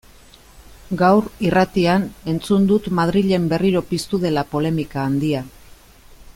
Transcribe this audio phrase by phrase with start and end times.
[1.01, 5.47] Gaur, irratian, entzun dut Madrilen berriro piztu dela polemika handia.